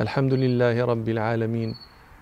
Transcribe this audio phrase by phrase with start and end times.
[0.00, 1.74] الحمد لله رب العالمين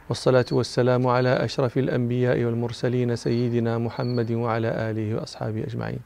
[0.08, 6.00] والصلاة والسلام على أشرف الأنبياء والمرسلين سيدنا محمد وعلى آله وأصحابه أجمعين.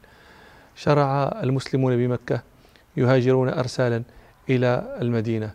[0.75, 2.41] شرع المسلمون بمكة
[2.97, 4.03] يهاجرون أرسالا
[4.49, 5.51] إلى المدينة.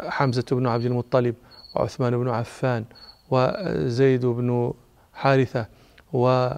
[0.00, 1.34] حمزة بن عبد المطلب
[1.76, 2.84] وعثمان بن عفان
[3.30, 4.72] وزيد بن
[5.14, 5.66] حارثة
[6.12, 6.48] و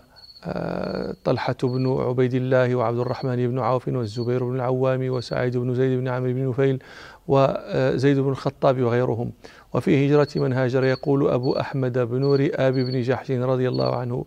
[1.24, 6.08] طلحة بن عبيد الله وعبد الرحمن بن عوف والزبير بن العوام وسعيد بن زيد بن
[6.08, 6.82] عمرو بن نفيل
[7.28, 9.32] وزيد بن الخطاب وغيرهم.
[9.74, 14.24] وفي هجرة من هاجر يقول أبو أحمد بن رئاب بن جحش رضي الله عنه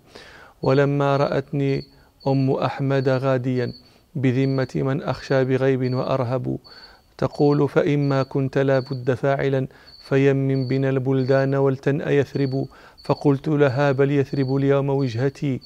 [0.62, 1.84] ولما رأتني
[2.27, 3.73] أم أحمد غاديا
[4.15, 6.57] بذمة من أخشى بغيب وأرهب
[7.18, 9.68] تقول فإما كنت لا بد فاعلا
[10.07, 12.68] فيمم بنا البلدان ولتنأ يثرب
[13.05, 15.59] فقلت لها بل يثرب اليوم وجهتي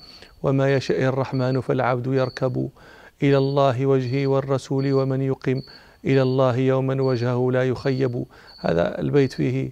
[0.43, 2.69] وما يشاء الرحمن فالعبد يركب
[3.23, 5.61] إلى الله وجهي والرسول ومن يقم
[6.05, 8.25] إلى الله يوما وجهه لا يخيب.
[8.59, 9.71] هذا البيت فيه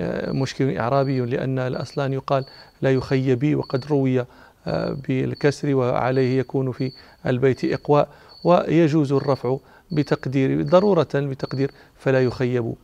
[0.00, 2.44] آه، مشكل إعرابي لأن الأصل أن يقال
[2.82, 4.26] لا يخيبي وقد روي
[4.66, 6.92] آه، بالكسر وعليه يكون في
[7.26, 8.08] البيت إقواء
[8.44, 9.56] ويجوز الرفع
[9.92, 12.74] بتقدير ضرورة بتقدير فلا يخيب.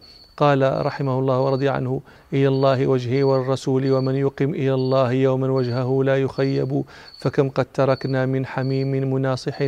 [0.41, 2.01] قال رحمه الله ورضي عنه
[2.33, 6.85] إلى الله وجهه والرسول ومن يقم إلى الله يوما وجهه لا يخيب.
[7.21, 9.59] فكم قد تركنا من حميم مناصح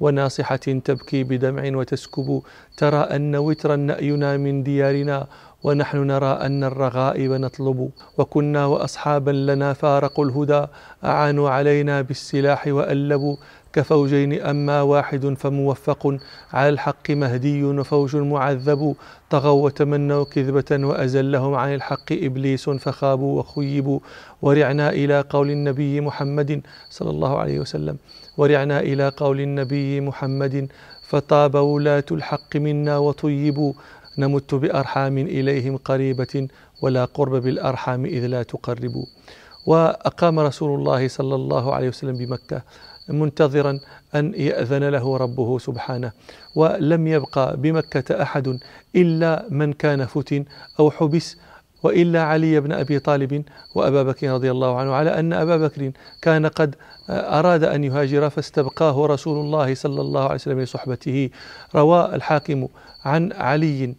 [0.00, 2.42] وناصحة تبكي بدمع وتسكب.
[2.76, 5.26] ترى أن وترا نأينا من ديارنا
[5.64, 7.90] ونحن نرى أن الرغائب نطلب.
[8.18, 10.66] وكنا وأصحابا لنا فارقوا الهدى
[11.04, 13.36] أعانوا علينا بالسلاح وألبوا.
[13.72, 16.18] كفوجين أما واحد فموفق.
[16.52, 18.96] على الحق مهدي وفوج معذب.
[19.30, 24.00] طغوا وتمنوا كذبة وأزلهم عن الحق إبليس فخابوا وخيبوا.
[24.42, 27.98] ورعنا إلى قول النبي محمد صلى الله عليه وسلم.
[28.36, 30.68] ورعنا إلى قول النبي محمد
[31.08, 33.72] فطاب ولاة الحق منا وطيبوا.
[34.18, 36.48] نمت بأرحام إليهم قريبة
[36.82, 39.06] ولا قرب بالأرحام إذ لا تقربوا.
[39.66, 42.62] وأقام رسول الله صلى الله عليه وسلم بمكة.
[43.08, 43.80] منتظرا
[44.14, 46.12] أن يأذن له ربه سبحانه.
[46.54, 48.58] ولم يبقى بمكة أحد
[48.96, 50.44] إلا من كان فتن
[50.80, 51.36] أو حبس
[51.82, 53.44] وإلا علي بن أبي طالب
[53.74, 56.74] وأبا بكر رضي الله عنه على أن أبا بكر كان قد
[57.10, 61.30] أراد أن يهاجر فاستبقاه رسول الله صلى الله عليه وسلم لصحبته.
[61.74, 62.68] روى الحاكم
[63.04, 63.94] عن علي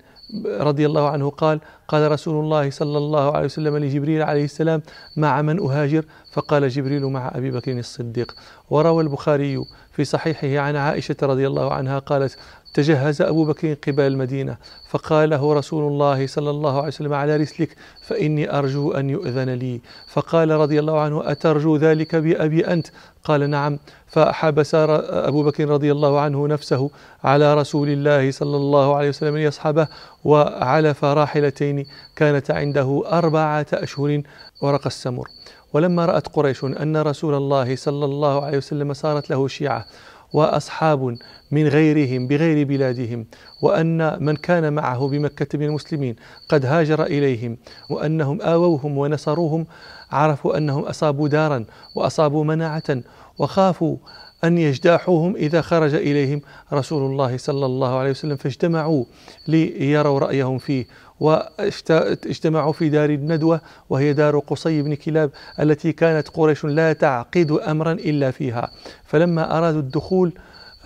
[0.46, 4.82] رضي الله عنه قال قال رسول الله صلى الله عليه وسلم لجبريل عليه السلام
[5.18, 8.36] مع من أهاجر؟ فقال جبريل مع أبي بكر الصديق.
[8.70, 12.38] وروى البخاري في صحيحه عن عائشة رضي الله عنها قالت
[12.74, 14.58] تجهز أبو بكر قبل المدينة
[14.90, 17.76] فقال له رسول الله صلى الله عليه وسلم على رسلك
[18.08, 19.82] فإني أرجو أن يؤذن لي.
[20.08, 22.88] فقال رضي الله عنه أترجو ذلك بأبي أنت؟
[23.24, 23.80] قال نعم.
[24.08, 26.90] فحبس أبو بكر رضي الله عنه نفسه
[27.24, 29.88] على رسول الله صلى الله عليه وسلم ليصحبه
[30.24, 31.86] وعلف راحلتين
[32.16, 34.22] كانت عنده أربعة أشهر
[34.62, 35.28] ورق السمر.
[35.74, 39.86] ولما رأت قريش أن رسول الله صلى الله عليه وسلم صارت له شيعة
[40.34, 41.18] وأصحاب
[41.52, 43.26] من غيرهم بغير بلادهم
[43.62, 46.16] وأن من كان معه بمكة من المسلمين
[46.50, 47.58] قد هاجر إليهم
[47.90, 49.66] وأنهم آووهم ونصروهم
[50.12, 53.02] عرفوا أنهم أصابوا دارا وأصابوا مناعة
[53.40, 53.98] وخافوا
[54.44, 56.42] أن يجتاحوهم إذا خرج إليهم
[56.74, 59.06] رسول الله صلى الله عليه وسلم فاجتمعوا
[59.48, 60.86] ليروا رأيهم فيه.
[61.20, 67.92] واجتمعوا في دار الندوة وهي دار قصي بن كلاب التي كانت قريش لا تعقد أمرا
[67.92, 68.72] إلا فيها.
[69.06, 70.34] فلما أرادوا الدخول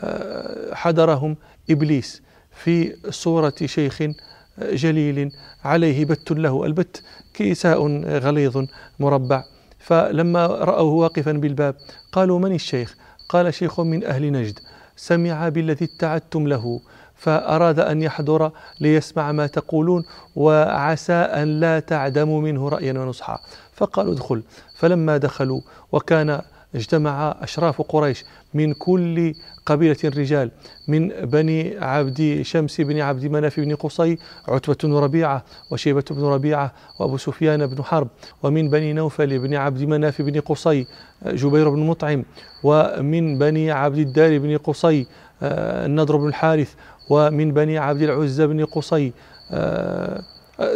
[0.03, 1.37] آه، حضرهم
[1.69, 4.15] إبليس في صورة شيخ آه،
[4.59, 5.31] جليل
[5.63, 6.65] عليه بت له.
[6.65, 8.65] البت كيساء غليظ
[8.99, 9.43] مربع.
[9.79, 11.75] فلما رأوه واقفا بالباب
[12.11, 12.95] قالوا من الشيخ؟
[13.29, 14.59] قال شيخ من أهل نجد.
[14.95, 16.81] سمع بالذي اتعدتم له.
[17.23, 23.39] فأراد أن يحضر ليسمع ما تقولون وعسى أن لا تعدموا منه رأيا ونصحا.
[23.73, 24.43] فقالوا ادخل.
[24.75, 25.61] فلما دخلوا
[25.91, 26.41] وكان
[26.75, 29.33] اجتمع أشراف قريش من كل
[29.65, 30.51] قبيلة رجال
[30.87, 34.17] من بني عبد شمس بن عبد مناف بن قصي
[34.47, 38.07] عتبة بن ربيعة وشيبة بن ربيعة وأبو سفيان بن حرب
[38.43, 40.87] ومن بني نوفل بن عبد مناف بن قصي
[41.25, 42.23] جبير بن مطعم
[42.63, 45.07] ومن بني عبد الدار بن قصي
[45.43, 46.73] آه، النضر بن الحارث
[47.09, 49.13] ومن بني عبد العزى بن قصي
[49.51, 50.23] آه،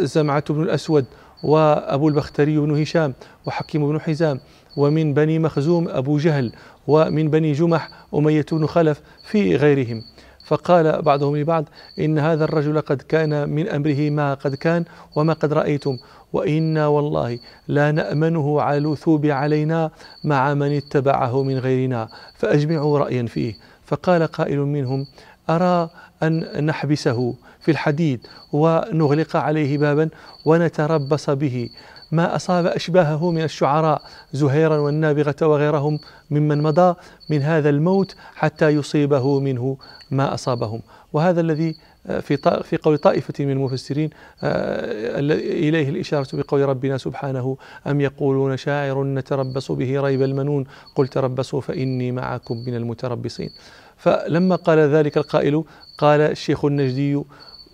[0.00, 1.04] زمعة بن الأسود
[1.42, 3.14] وأبو البختري بن هشام
[3.46, 4.40] وحكيم بن حزام
[4.76, 6.52] ومن بني مخزوم أبو جهل
[6.86, 10.02] ومن بني جمح أمية بن خلف في غيرهم.
[10.46, 11.64] فقال بعضهم لبعض
[11.98, 14.84] إن هذا الرجل قد كان من أمره ما قد كان
[15.16, 15.98] وما قد رأيتم
[16.32, 17.38] وإنا والله
[17.68, 19.90] لا نأمنه على الوثوب علينا
[20.24, 23.54] مع من اتبعه من غيرنا فأجمعوا رأيا فيه.
[23.86, 25.06] فقال قائل منهم
[25.50, 25.90] أرى
[26.22, 30.08] أن نحبسه في الحديد ونغلق عليه بابا
[30.44, 31.68] ونتربص به.
[32.12, 35.98] ما أصاب أشباهه من الشعراء زهيرا والنابغة وغيرهم
[36.30, 36.94] ممن مضى
[37.30, 39.76] من هذا الموت حتى يصيبه منه
[40.10, 40.80] ما أصابهم.
[41.12, 41.76] وهذا الذي
[42.06, 44.10] آه، في في قول طائفة من المفسرين
[44.42, 47.56] آه، إليه الإشارة بقول ربنا سبحانه
[47.86, 53.50] أم يقولون شاعر نتربص به ريب المنون؟ قل تربصوا فإني معكم من المتربصين.
[53.98, 55.64] فلما قال ذلك القائل
[55.98, 57.22] قال الشيخ النجدي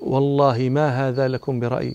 [0.01, 1.95] والله ما هذا لكم برأي؟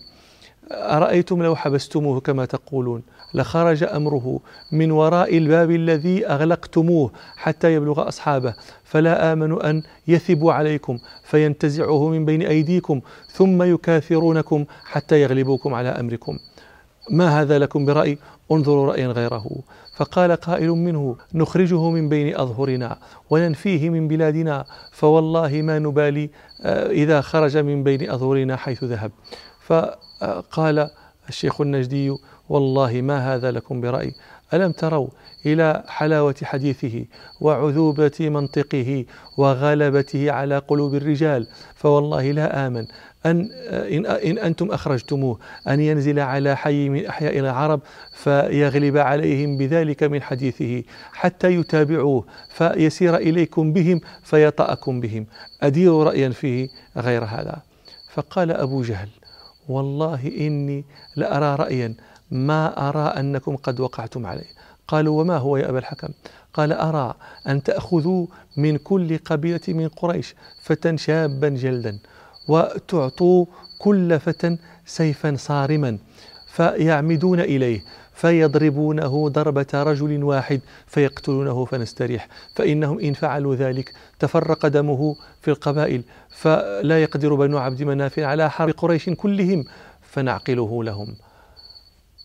[0.71, 3.01] أرأيتم لو حبستموه كما تقولون؟
[3.33, 4.39] لخرج أمره
[4.71, 8.53] من وراء الباب الذي أغلقتموه حتى يبلغ أصحابه
[8.83, 13.01] فلا آمن أن يثبوا عليكم فينتزعه من بين أيديكم
[13.31, 16.39] ثم يكاثرونكم حتى يغلبوكم على أمركم.
[17.09, 18.17] ما هذا لكم برأي؟
[18.51, 19.45] انظروا رأيا غيره.
[19.97, 22.97] فقال قائل منه نخرجه من بين أظهرنا
[23.29, 24.65] وننفيه من بلادنا.
[24.91, 26.29] فوالله ما نبالي
[26.61, 29.11] آه، إذا خرج من بين أظهرنا حيث ذهب.
[29.65, 30.89] فقال
[31.29, 32.15] الشيخ النجدي
[32.49, 34.13] والله ما هذا لكم برأي.
[34.53, 35.07] ألم تروا
[35.45, 37.05] إلى حلاوة حديثه
[37.41, 39.05] وعذوبة منطقه
[39.37, 42.85] وغلبته على قلوب الرجال؟ فوالله لا آمن.
[43.25, 47.81] أن إن, إن أنتم أخرجتموه أن ينزل على حي من أحياء العرب
[48.13, 55.25] فيغلب عليهم بذلك من حديثه حتى يتابعوه فيسير إليكم بهم فيطأكم بهم.
[55.61, 57.61] أدير رأيا فيه غير هذا.
[58.13, 59.09] فقال أبو جهل
[59.69, 60.85] والله إني
[61.15, 61.95] لأرى رأيا
[62.31, 64.47] ما أرى أنكم قد وقعتم عليه.
[64.87, 66.07] قالوا وما هو يا أبا الحكم؟
[66.53, 67.13] قال أرى
[67.47, 68.27] أن تأخذوا
[68.57, 71.99] من كل قبيلة من قريش فتى شابا جلدا
[72.47, 73.45] وتعطوا
[73.79, 75.97] كل فتى سيفا صارما
[76.47, 77.81] فيعمدون إليه
[78.13, 87.03] فيضربونه ضربة رجل واحد فيقتلونه فنستريح فإنهم إن فعلوا ذلك تفرق دمه في القبائل فلا
[87.03, 89.65] يقدر بنو عبد مناف على حرب قريش كلهم
[90.01, 91.15] فنعقله لهم.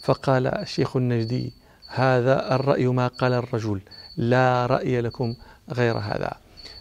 [0.05, 1.53] فقال الشيخ النجدي
[1.89, 3.81] هذا الرأي ما قال الرجل
[4.17, 5.35] لا رأي لكم
[5.73, 6.33] غير هذا.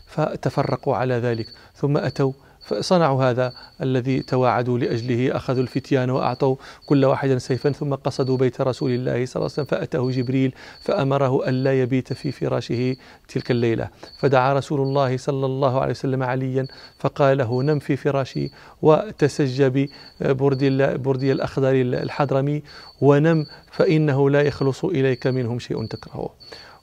[0.08, 1.48] فتفرقوا على ذلك.
[1.76, 6.56] ثم أتوا فصنعوا هذا الذي تواعدوا لأجله أخذوا الفتيان وأعطوا
[6.86, 11.50] كل واحد سيفا ثم قصدوا بيت رسول الله صلى الله عليه وسلم فأتاه جبريل فأمره
[11.50, 12.96] ألا يبيت في فراشه
[13.28, 13.90] تلك الليلة.
[14.20, 16.68] فدعا رسول الله صلى الله عليه وسلم عليا
[17.00, 18.52] فقال له نم في فراشي
[18.82, 19.88] وتسج
[20.22, 22.64] ببردي بردي الأخضر الحضرمي
[23.02, 26.30] ونم فإنه لا يخلص إليك منهم شيء تكرهه.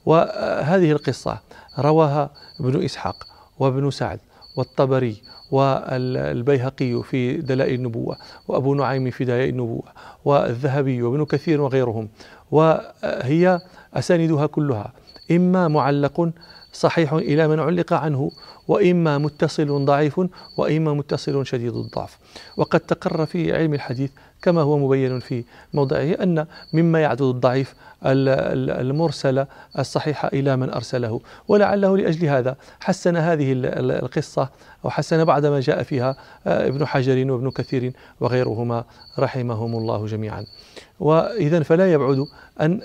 [0.05, 1.39] وهذه القصة
[1.79, 2.29] رواها
[2.59, 3.27] ابن إسحاق
[3.59, 4.19] وابن سعد.
[4.55, 5.21] والطبري
[5.51, 8.17] والبيهقي في دلائل النبوة
[8.47, 9.83] وأبو نعيم في دلائل النبوة
[10.25, 12.09] والذهبي وابن كثير وغيرهم.
[12.51, 13.59] وهي
[13.93, 14.93] أساندها كلها.
[15.31, 16.29] إما معلق
[16.73, 18.31] صحيح إلى من علق عنه
[18.67, 20.21] وإما متصل ضعيف
[20.57, 22.17] وإما متصل شديد الضعف.
[22.57, 24.11] وقد تقر في علم الحديث
[24.41, 25.43] كما هو مبين في
[25.73, 29.45] موضعه أن مما يعدد الضعيف المرسل
[29.79, 31.21] الصحيح إلى من أرسله.
[31.47, 34.49] ولعله لأجل هذا حسن هذه القصة
[34.85, 36.15] أو حسن بعد ما جاء فيها
[36.47, 38.83] آه، ابن حجر وابن كثير وغيرهما
[39.19, 40.45] رحمهم الله جميعا.
[40.99, 42.25] وإذا فلا يبعد
[42.61, 42.81] أن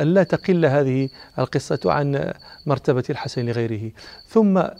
[0.00, 1.08] لا تقل هذه
[1.38, 2.32] القصة عن
[2.66, 3.90] مرتبة الحسن لغيره.
[4.28, 4.72] ثم آه،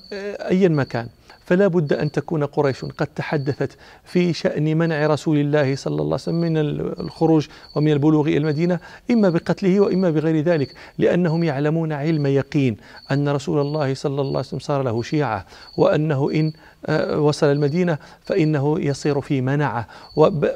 [0.48, 1.08] أيا ما كان
[1.48, 6.14] فلا بد أن تكون قريش قد تحدثت في شأن منع رسول الله صلى الله عليه
[6.14, 6.56] وسلم من
[7.00, 7.46] الخروج
[7.76, 12.76] ومن البلوغ إلى المدينة إما بقتله وإما بغير ذلك لأنهم يعلمون علم يقين
[13.10, 16.52] أن رسول الله صلى الله عليه وسلم صار له شيعة وأنه إن
[16.86, 19.86] آه، وصل المدينة فإنه يصير في منعة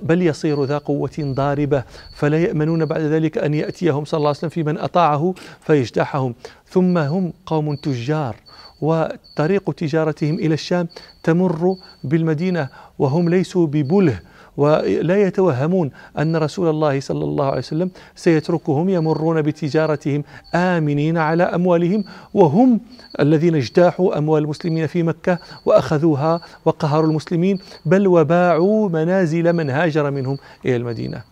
[0.02, 1.84] بل يصير ذا قوة ضاربة
[2.14, 6.34] فلا يأمنون بعد ذلك أن يأتيهم صلى الله عليه وسلم في من أطاعه فيجتاحهم
[6.68, 8.36] ثم هم قوم تجار
[8.82, 10.88] وطريق تجارتهم إلى الشام
[11.22, 14.20] تمر بالمدينة وهم ليسوا ببله
[14.56, 20.24] ولا يتوهمون أن رسول الله صلى الله عليه وسلم سيتركهم يمرون بتجارتهم
[20.54, 22.80] آمنين على أموالهم وهم
[23.20, 30.38] الذين اجتاحوا أموال المسلمين في مكة وأخذوها وقهروا المسلمين بل وباعوا منازل من هاجر منهم
[30.64, 31.22] إلى المدينة.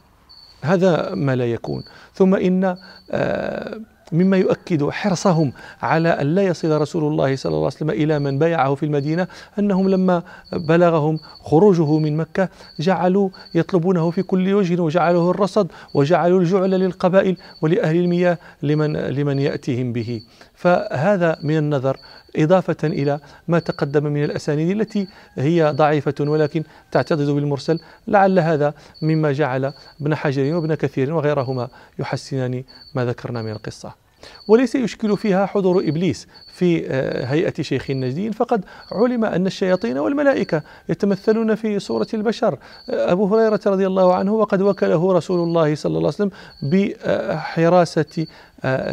[0.63, 1.83] هذا ما لا يكون.
[2.15, 2.77] ثم إن
[3.11, 3.81] آه
[4.13, 5.53] مما يؤكد حرصهم
[5.83, 9.27] على أن لا يصل رسول الله صلى الله عليه وسلم إلى من بايعه في المدينة
[9.59, 12.49] أنهم لما بلغهم خروجه من مكة
[12.81, 19.93] جعلوا يطلبونه في كل وجه وجعلوه الرصد وجعلوا الجعل للقبائل ولأهل المياه لمن, لمن يأتيهم
[19.93, 20.23] به.
[20.55, 21.97] فهذا من النظر
[22.37, 26.63] إضافة إلى ما تقدم من الأسانيد التي هي ضعيفة ولكن
[26.93, 27.81] تعتضد بالمرسل.
[28.09, 32.65] لعل هذا مما جعل ابن حجر وابن كثير وغيرهما يحسنان
[32.95, 34.00] ما ذكرنا من القصة.
[34.49, 36.87] وليس يشكل فيها حضور إبليس في
[37.27, 38.33] هيئة شيخ النجدين.
[38.33, 42.59] فقد علم أن الشياطين والملائكة يتمثلون في صورة البشر.
[42.89, 46.31] أبو هريرة رضي الله عنه وقد وكله رسول الله صلى الله عليه وسلم
[46.63, 48.27] بحراسة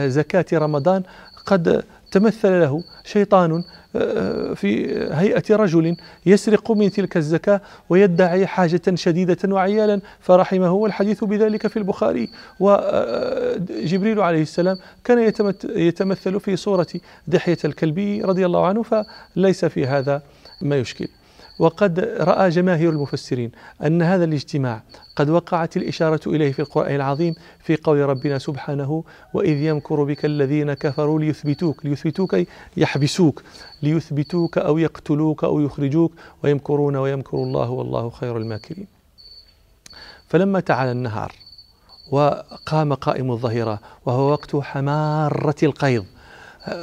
[0.07, 1.03] زكاة رمضان.
[1.46, 3.63] قد تمثل له شيطان
[3.95, 5.95] آه، في هيئة رجل
[6.25, 10.01] يسرق من تلك الزكاة ويدعي حاجة شديدة وعيالا.
[10.19, 12.29] فرحمه والحديث بذلك في البخاري.
[12.59, 15.33] وجبريل عليه السلام كان
[15.75, 16.87] يتمثل في صورة
[17.27, 20.21] دحية الكلبي رضي الله عنه فليس في هذا
[20.61, 21.07] ما يشكل.
[21.59, 23.51] وقد رأى جماهير المفسرين
[23.85, 24.83] أن هذا الاجتماع
[25.15, 30.73] قد وقعت الإشارة إليه في القرآن العظيم في قول ربنا سبحانه وإذ يمكر بك الذين
[30.73, 32.37] كفروا ليثبتوك ليثبتوك
[32.77, 33.43] يحبسوك
[33.83, 36.11] ليثبتوك أو يقتلوك أو يخرجوك
[36.43, 38.87] ويمكرون ويمكر الله والله خير الماكرين.
[40.29, 41.31] فلما تعالى النهار
[42.11, 46.03] وقام قائم الظهيرة وهو وقت حمارة القيظ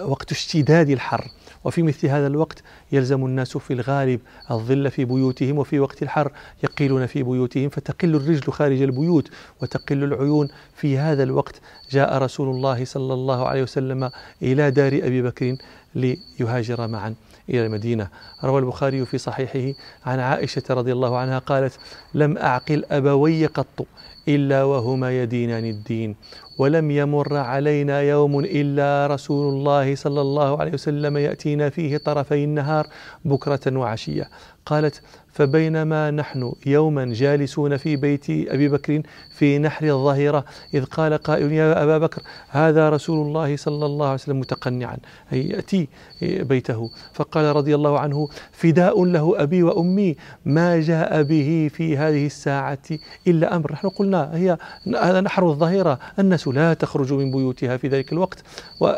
[0.03, 1.31] وقت اشتداد الحر
[1.65, 6.33] وفي مثل هذا الوقت يلزم الناس في الغالب الظل في بيوتهم وفي وقت الحر
[6.65, 9.31] يقيلون في بيوتهم فتقل الرجل خارج البيوت
[9.63, 10.49] وتقل العيون.
[10.77, 14.11] في هذا الوقت جاء رسول الله صلى الله عليه وسلم
[14.43, 15.57] إلى دار أبي بكر
[15.95, 17.15] ليهاجر معا
[17.49, 18.09] إلى المدينة.
[18.45, 21.79] روى البخاري في صحيحه عن عائشة رضي الله عنها قالت
[22.15, 23.87] لم أعقل أبوي قط
[24.29, 26.17] إلا وهما يدينان الدين.
[26.59, 32.87] ولم يمر علينا يوم إلا رسول الله صلى الله عليه وسلم يأتينا فيه طرفي النهار
[33.25, 34.29] بكرة وعشية.
[34.67, 35.03] قالت
[35.33, 40.45] فبينما نحن يوما جالسون في بيت أبي بكر في نحر الظهيرة
[40.75, 44.97] إذ قال قائل يا أبا بكر هذا رسول الله صلى الله عليه وسلم متقنعا
[45.33, 45.89] أي يأتي
[46.23, 46.91] بيته.
[47.13, 52.79] فقال رضي الله عنه فداء له أبي وأمي ما جاء به في هذه الساعة
[53.27, 53.73] إلا أمر.
[53.73, 54.59] نحن قلنا هي
[55.03, 58.39] هذا نحر الظهيرة الناس لا تخرج من بيوتها في ذلك الوقت.
[58.81, 58.95] و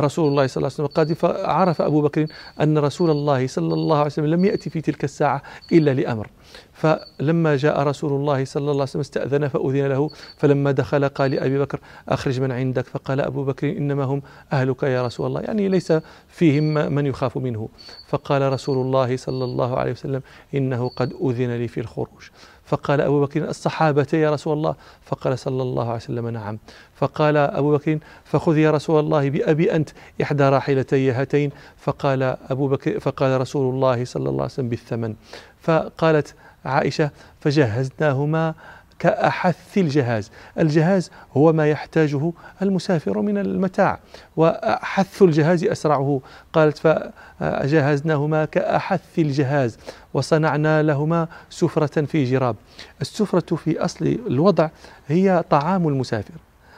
[0.00, 2.26] رسول الله صلى الله عليه وسلم قال فعرف أبو بكر
[2.60, 5.42] أن رسول الله صلى الله عليه وسلم لم يأتي في تلك الساعة
[5.72, 6.30] إلا لأمر.
[6.72, 11.58] فلما جاء رسول الله صلى الله عليه وسلم استأذن فأذن له فلما دخل قال لأبي
[11.58, 15.92] بكر أخرج من عندك فقال أبو بكر إنما هم أهلك يا رسول الله يعني ليس
[16.28, 17.68] فيهم من يخاف منه.
[18.08, 20.22] فقال رسول الله صلى الله عليه وسلم
[20.54, 22.30] إنه قد أذن لي في الخروج.
[22.66, 26.58] فقال أبو بكر الصحابة يا رسول الله؟ فقال صلى الله عليه وسلم نعم.
[26.96, 29.90] فقال أبو بكر فخذ يا رسول الله بأبي أنت
[30.22, 31.50] إحدى راحلتي هاتين.
[31.78, 35.14] فقال أبو بكر فقال رسول الله صلى الله عليه وسلم بالثمن.
[35.60, 38.54] فقالت عائشة فجهزناهما
[38.98, 40.30] كأحث الجهاز.
[40.58, 43.98] الجهاز هو ما يحتاجه المسافر من المتاع
[44.36, 46.20] وأحث الجهاز أسرعه.
[46.52, 49.78] قالت فجهزناهما كأحث الجهاز
[50.14, 52.56] وصنعنا لهما سفرة في جراب.
[53.00, 54.68] السفرة في أصل الوضع
[55.08, 56.34] هي طعام المسافر.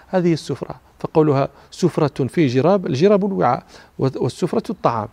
[0.08, 3.62] هذه السفرة فقولها سفرة في جراب الجراب الوعاء
[3.98, 5.08] والسفرة الطعام.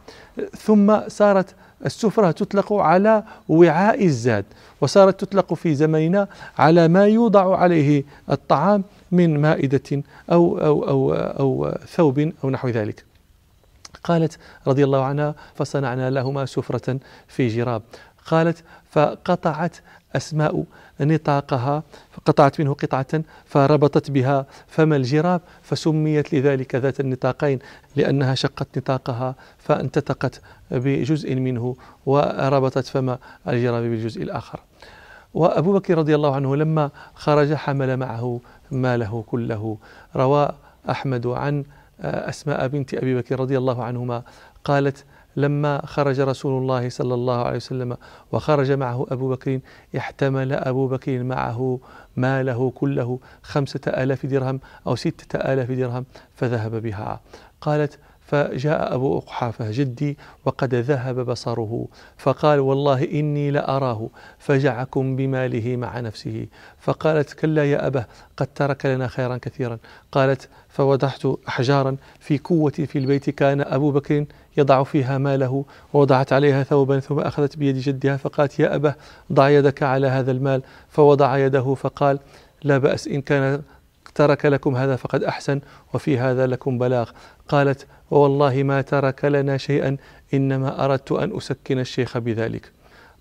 [0.58, 4.46] ثم صارت السفرة تطلق على وعاء الزاد
[4.82, 6.28] وصارت تطلق في زمننا
[6.58, 13.04] على ما يوضع عليه الطعام من مائدة أو, أو, أو, أو ثوب أو نحو ذلك.
[14.04, 14.38] قالت
[14.68, 17.82] رضي الله عنها فصنعنا لهما سفرة في جراب.
[18.26, 19.78] قالت فقطعت
[20.16, 20.64] أسماء
[21.00, 27.60] نطاقها فقطعت منه قطعة فربطت بها فم الجراب فسميت لذلك ذات النطاقين
[27.96, 30.42] لأنها شقت نطاقها فانتتقت
[30.72, 33.18] بجزء منه وربطت فم
[33.48, 34.60] الجراب بالجزء الآخر.
[35.34, 38.40] وأبو بكر رضي الله عنه لما خرج حمل معه
[38.72, 39.78] ماله كله.
[40.16, 40.50] روى
[40.90, 41.64] أحمد عن
[42.02, 44.24] أسماء بنت أبي بكر رضي الله عنهما
[44.64, 47.98] قالت لما خرج رسول الله صلى الله عليه وسلم
[48.32, 49.60] وخرج معه أبو بكر
[49.98, 51.80] احتمل أبو بكر معه
[52.16, 57.22] ماله كله خمسة آلاف درهم أو ستة آلاف درهم فذهب بها.
[57.62, 66.00] قالت فجاء أبو أقحافة جدي وقد ذهب بصره فقال والله إني لأراه فجعكم بماله مع
[66.00, 66.48] نفسه.
[66.80, 68.06] فقالت كلا يا أبه
[68.38, 69.78] قد ترك لنا خيرا كثيرا.
[70.12, 74.26] قالت فوضعت أحجارا في كوة في البيت كان أبو بكر
[74.58, 78.96] يضع فيها ماله ووضعت عليها ثوبا ثم أخذت بيد جدها فقالت يا أبه
[79.34, 80.62] ضع يدك على هذا المال.
[80.90, 82.20] فوضع يده فقال
[82.64, 83.62] لا بأس إن كان
[84.16, 85.62] ترك لكم هذا فقد أحسن
[85.94, 87.10] وفي هذا لكم بلاغ.
[87.48, 89.98] قالت ووالله ما ترك لنا شيئا
[90.34, 92.72] إنما أردت أن أسكن الشيخ بذلك.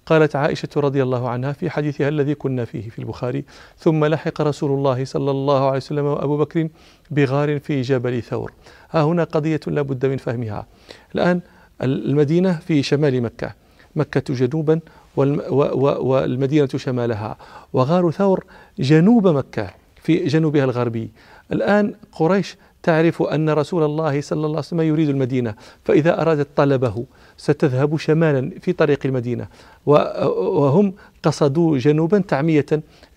[0.07, 3.45] قالت عائشة رضي الله عنها في حديثها الذي كنا فيه في البخاري
[3.79, 6.69] ثم لحق رسول الله صلى الله عليه وسلم وأبو بكر
[7.11, 8.53] بغار في جبل ثور.
[8.91, 10.67] ها هنا قضية لا بد من فهمها.
[11.14, 11.41] الآن
[11.83, 13.53] المدينة في شمال مكة
[13.97, 14.81] مكة جنوبا
[15.17, 17.37] والمدينة شمالها.
[17.73, 18.45] وغار ثور
[18.79, 19.71] جنوب مكة
[20.03, 21.11] في جنوبها الغربي.
[21.53, 27.05] الآن قريش تعرف أن رسول الله صلى الله عليه وسلم يريد المدينة فإذا أرادت طلبه
[27.37, 29.47] ستذهب شمالا في طريق المدينة
[29.87, 32.67] وهم قصدوا جنوبا تعمية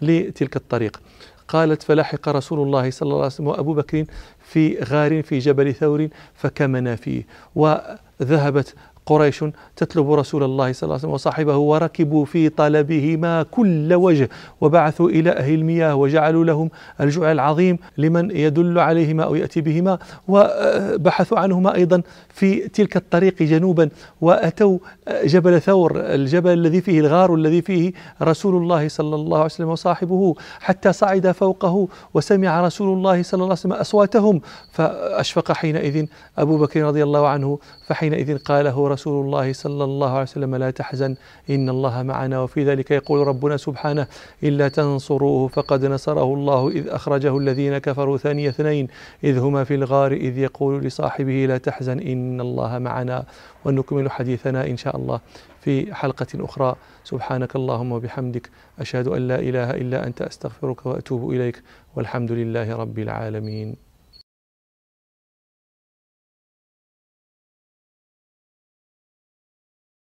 [0.01, 1.01] لتلك الطريق.
[1.47, 4.05] قالت فلاحق رسول الله صلى الله عليه وسلم وأبو بكر
[4.41, 7.23] في غار في جبل ثور فكمنا فيه
[7.55, 8.75] وذهبت
[9.07, 9.43] قريش
[9.75, 14.29] تطلب رسول الله صلى الله عليه وسلم وصاحبه وركبوا في طلبهما كل وجه
[14.61, 16.69] وبعثوا إلى أهل المياه وجعلوا لهم
[17.01, 19.97] الجوع العظيم لمن يدل عليهما أو يأتي بهما
[20.27, 23.89] وبحثوا عنهما أيضا في تلك الطريق جنوبا
[24.21, 24.77] وأتوا
[25.23, 30.35] جبل ثور الجبل الذي فيه الغار الذي فيه رسول الله صلى الله عليه وسلم وصاحبه
[30.59, 36.05] حتى صعد فوقه وسمع رسول الله صلى الله عليه وسلم أصواتهم فأشفق حينئذ
[36.37, 41.15] أبو بكر رضي الله عنه فحينئذ قاله رسول الله صلى الله عليه وسلم لا تحزن
[41.49, 42.41] إن الله معنا.
[42.41, 44.07] وفي ذلك يقول ربنا سبحانه
[44.43, 48.87] إلا تنصروه فقد نصره الله إذ أخرجه الذين كفروا ثاني اثنين
[49.23, 53.25] إذ هما في الغار إذ يقول لصاحبه لا تحزن إن الله معنا.
[53.65, 55.19] ونكمل حديثنا إن شاء الله
[55.61, 56.75] في حلقة أخرى.
[57.03, 58.49] سبحانك اللهم وبحمدك
[58.79, 61.61] أشهد أن لا إله إلا أنت أستغفرك وأتوب إليك
[61.95, 63.86] والحمد لله رب العالمين.